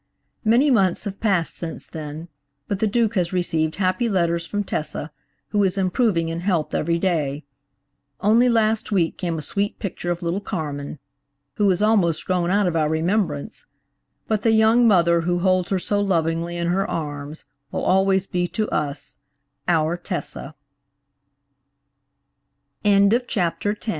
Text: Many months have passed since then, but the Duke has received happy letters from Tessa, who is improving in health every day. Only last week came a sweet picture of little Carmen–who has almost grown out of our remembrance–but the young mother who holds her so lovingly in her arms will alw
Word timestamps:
Many 0.43 0.71
months 0.71 1.03
have 1.03 1.19
passed 1.19 1.55
since 1.55 1.85
then, 1.85 2.27
but 2.67 2.79
the 2.79 2.87
Duke 2.87 3.13
has 3.13 3.31
received 3.31 3.75
happy 3.75 4.09
letters 4.09 4.47
from 4.47 4.63
Tessa, 4.63 5.11
who 5.49 5.63
is 5.63 5.77
improving 5.77 6.27
in 6.29 6.39
health 6.39 6.73
every 6.73 6.97
day. 6.97 7.45
Only 8.19 8.49
last 8.49 8.91
week 8.91 9.15
came 9.15 9.37
a 9.37 9.43
sweet 9.43 9.77
picture 9.77 10.09
of 10.09 10.23
little 10.23 10.39
Carmen–who 10.41 11.69
has 11.69 11.83
almost 11.83 12.25
grown 12.25 12.49
out 12.49 12.65
of 12.65 12.75
our 12.75 12.89
remembrance–but 12.89 14.41
the 14.41 14.53
young 14.53 14.87
mother 14.87 15.21
who 15.21 15.37
holds 15.37 15.69
her 15.69 15.77
so 15.77 16.01
lovingly 16.01 16.57
in 16.57 16.65
her 16.65 16.89
arms 16.89 17.45
will 17.71 17.83
alw 17.83 18.17